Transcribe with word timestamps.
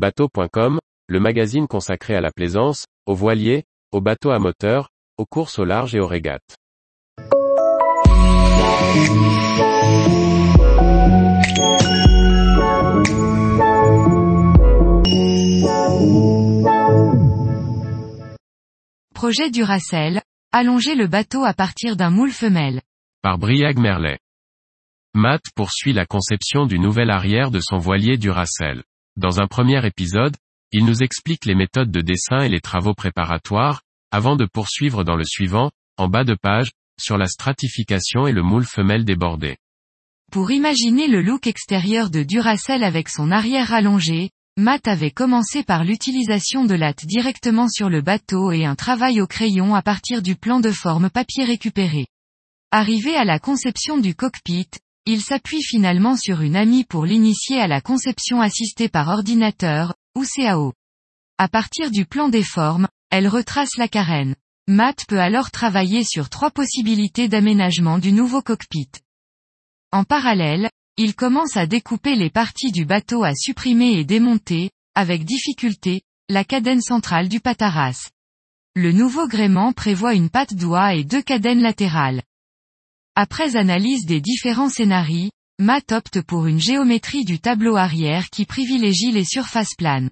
Bateau.com, 0.00 0.80
le 1.08 1.20
magazine 1.20 1.66
consacré 1.68 2.14
à 2.14 2.22
la 2.22 2.30
plaisance, 2.30 2.86
aux 3.04 3.14
voiliers, 3.14 3.64
aux 3.92 4.00
bateaux 4.00 4.30
à 4.30 4.38
moteur, 4.38 4.88
aux 5.18 5.26
courses 5.26 5.58
au 5.58 5.66
large 5.66 5.94
et 5.94 6.00
aux 6.00 6.06
régates. 6.06 6.56
Projet 19.14 19.50
Duracell, 19.50 20.22
allonger 20.50 20.94
le 20.94 21.08
bateau 21.08 21.44
à 21.44 21.52
partir 21.52 21.96
d'un 21.96 22.08
moule 22.08 22.32
femelle. 22.32 22.80
Par 23.20 23.36
Briag 23.36 23.78
Merlet. 23.78 24.18
Matt 25.12 25.42
poursuit 25.54 25.92
la 25.92 26.06
conception 26.06 26.64
du 26.64 26.78
nouvel 26.78 27.10
arrière 27.10 27.50
de 27.50 27.60
son 27.60 27.76
voilier 27.76 28.16
Duracell. 28.16 28.82
Dans 29.16 29.40
un 29.40 29.46
premier 29.46 29.84
épisode, 29.86 30.36
il 30.72 30.84
nous 30.84 31.02
explique 31.02 31.44
les 31.44 31.54
méthodes 31.54 31.90
de 31.90 32.00
dessin 32.00 32.40
et 32.40 32.48
les 32.48 32.60
travaux 32.60 32.94
préparatoires, 32.94 33.82
avant 34.10 34.36
de 34.36 34.46
poursuivre 34.46 35.04
dans 35.04 35.16
le 35.16 35.24
suivant, 35.24 35.70
en 35.96 36.08
bas 36.08 36.24
de 36.24 36.34
page, 36.34 36.70
sur 37.00 37.18
la 37.18 37.26
stratification 37.26 38.26
et 38.26 38.32
le 38.32 38.42
moule 38.42 38.64
femelle 38.64 39.04
débordé. 39.04 39.56
Pour 40.30 40.52
imaginer 40.52 41.08
le 41.08 41.22
look 41.22 41.46
extérieur 41.46 42.08
de 42.08 42.22
Duracell 42.22 42.84
avec 42.84 43.08
son 43.08 43.32
arrière 43.32 43.72
allongé, 43.72 44.30
Matt 44.56 44.86
avait 44.86 45.10
commencé 45.10 45.64
par 45.64 45.84
l'utilisation 45.84 46.64
de 46.64 46.74
lattes 46.74 47.04
directement 47.04 47.68
sur 47.68 47.88
le 47.88 48.02
bateau 48.02 48.52
et 48.52 48.64
un 48.64 48.76
travail 48.76 49.20
au 49.20 49.26
crayon 49.26 49.74
à 49.74 49.82
partir 49.82 50.22
du 50.22 50.36
plan 50.36 50.60
de 50.60 50.70
forme 50.70 51.10
papier 51.10 51.44
récupéré. 51.44 52.06
Arrivé 52.70 53.16
à 53.16 53.24
la 53.24 53.40
conception 53.40 53.98
du 53.98 54.14
cockpit, 54.14 54.68
il 55.06 55.22
s'appuie 55.22 55.62
finalement 55.62 56.16
sur 56.16 56.40
une 56.40 56.56
amie 56.56 56.84
pour 56.84 57.04
l'initier 57.04 57.60
à 57.60 57.66
la 57.66 57.80
conception 57.80 58.40
assistée 58.40 58.88
par 58.88 59.08
ordinateur, 59.08 59.94
ou 60.16 60.24
CAO. 60.24 60.72
À 61.38 61.48
partir 61.48 61.90
du 61.90 62.04
plan 62.04 62.28
des 62.28 62.42
formes, 62.42 62.88
elle 63.10 63.28
retrace 63.28 63.76
la 63.76 63.88
carène. 63.88 64.36
Matt 64.68 65.04
peut 65.08 65.20
alors 65.20 65.50
travailler 65.50 66.04
sur 66.04 66.28
trois 66.28 66.50
possibilités 66.50 67.28
d'aménagement 67.28 67.98
du 67.98 68.12
nouveau 68.12 68.42
cockpit. 68.42 68.90
En 69.90 70.04
parallèle, 70.04 70.70
il 70.96 71.14
commence 71.14 71.56
à 71.56 71.66
découper 71.66 72.14
les 72.14 72.30
parties 72.30 72.70
du 72.70 72.84
bateau 72.84 73.24
à 73.24 73.34
supprimer 73.34 73.98
et 73.98 74.04
démonter, 74.04 74.70
avec 74.94 75.24
difficulté, 75.24 76.02
la 76.28 76.44
cadène 76.44 76.82
centrale 76.82 77.28
du 77.28 77.40
pataras. 77.40 78.10
Le 78.76 78.92
nouveau 78.92 79.26
gréement 79.26 79.72
prévoit 79.72 80.14
une 80.14 80.30
patte 80.30 80.54
doigt 80.54 80.94
et 80.94 81.04
deux 81.04 81.22
cadènes 81.22 81.62
latérales. 81.62 82.22
Après 83.22 83.54
analyse 83.54 84.06
des 84.06 84.22
différents 84.22 84.70
scénarios, 84.70 85.28
Matt 85.58 85.92
opte 85.92 86.22
pour 86.22 86.46
une 86.46 86.58
géométrie 86.58 87.26
du 87.26 87.38
tableau 87.38 87.76
arrière 87.76 88.30
qui 88.30 88.46
privilégie 88.46 89.12
les 89.12 89.26
surfaces 89.26 89.74
planes. 89.76 90.08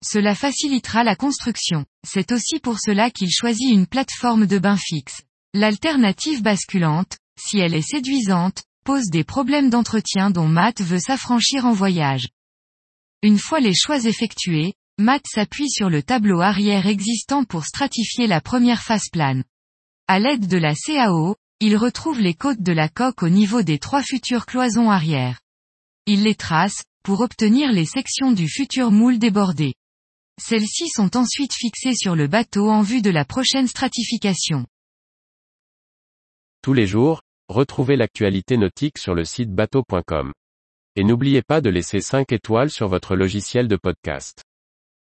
Cela 0.00 0.36
facilitera 0.36 1.02
la 1.02 1.16
construction. 1.16 1.84
C'est 2.06 2.30
aussi 2.30 2.60
pour 2.60 2.78
cela 2.78 3.10
qu'il 3.10 3.32
choisit 3.32 3.68
une 3.68 3.88
plateforme 3.88 4.46
de 4.46 4.60
bain 4.60 4.76
fixe. 4.76 5.22
L'alternative 5.54 6.40
basculante, 6.40 7.18
si 7.36 7.58
elle 7.58 7.74
est 7.74 7.82
séduisante, 7.82 8.62
pose 8.84 9.10
des 9.10 9.24
problèmes 9.24 9.68
d'entretien 9.68 10.30
dont 10.30 10.46
Matt 10.46 10.80
veut 10.82 11.00
s'affranchir 11.00 11.66
en 11.66 11.72
voyage. 11.72 12.28
Une 13.24 13.38
fois 13.38 13.58
les 13.58 13.74
choix 13.74 14.04
effectués, 14.04 14.74
Matt 14.98 15.26
s'appuie 15.26 15.68
sur 15.68 15.90
le 15.90 16.00
tableau 16.00 16.40
arrière 16.40 16.86
existant 16.86 17.42
pour 17.42 17.64
stratifier 17.64 18.28
la 18.28 18.40
première 18.40 18.84
face 18.84 19.08
plane. 19.10 19.42
À 20.06 20.20
l'aide 20.20 20.46
de 20.46 20.58
la 20.58 20.76
CAO, 20.76 21.34
il 21.60 21.76
retrouve 21.76 22.20
les 22.20 22.34
côtes 22.34 22.60
de 22.60 22.72
la 22.72 22.88
coque 22.88 23.22
au 23.22 23.30
niveau 23.30 23.62
des 23.62 23.78
trois 23.78 24.02
futures 24.02 24.44
cloisons 24.44 24.90
arrière. 24.90 25.40
Il 26.04 26.22
les 26.22 26.34
trace, 26.34 26.84
pour 27.02 27.20
obtenir 27.20 27.72
les 27.72 27.86
sections 27.86 28.32
du 28.32 28.48
futur 28.48 28.90
moule 28.90 29.18
débordé. 29.18 29.74
Celles-ci 30.38 30.88
sont 30.88 31.16
ensuite 31.16 31.54
fixées 31.54 31.94
sur 31.94 32.14
le 32.14 32.26
bateau 32.26 32.68
en 32.68 32.82
vue 32.82 33.00
de 33.00 33.08
la 33.10 33.24
prochaine 33.24 33.68
stratification. 33.68 34.66
Tous 36.60 36.74
les 36.74 36.86
jours, 36.86 37.22
retrouvez 37.48 37.96
l'actualité 37.96 38.58
nautique 38.58 38.98
sur 38.98 39.14
le 39.14 39.24
site 39.24 39.50
bateau.com. 39.50 40.32
Et 40.94 41.04
n'oubliez 41.04 41.42
pas 41.42 41.60
de 41.62 41.70
laisser 41.70 42.00
5 42.00 42.32
étoiles 42.32 42.70
sur 42.70 42.88
votre 42.88 43.16
logiciel 43.16 43.66
de 43.66 43.76
podcast. 43.76 44.42